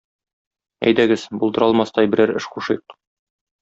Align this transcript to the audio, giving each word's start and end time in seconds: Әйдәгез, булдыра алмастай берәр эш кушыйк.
Әйдәгез, 0.87 1.27
булдыра 1.43 1.69
алмастай 1.71 2.13
берәр 2.17 2.37
эш 2.43 2.53
кушыйк. 2.57 3.01